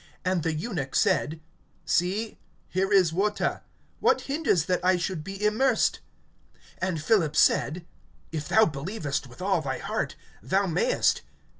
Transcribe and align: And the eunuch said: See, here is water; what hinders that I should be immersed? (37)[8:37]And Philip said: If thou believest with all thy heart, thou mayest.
And 0.25 0.41
the 0.41 0.55
eunuch 0.55 0.95
said: 0.95 1.39
See, 1.85 2.39
here 2.67 2.91
is 2.91 3.13
water; 3.13 3.61
what 3.99 4.21
hinders 4.21 4.65
that 4.65 4.83
I 4.83 4.97
should 4.97 5.23
be 5.23 5.45
immersed? 5.45 5.99
(37)[8:37]And 6.81 7.01
Philip 7.03 7.35
said: 7.35 7.85
If 8.31 8.47
thou 8.47 8.65
believest 8.65 9.27
with 9.27 9.43
all 9.43 9.61
thy 9.61 9.77
heart, 9.77 10.15
thou 10.41 10.65
mayest. 10.65 11.21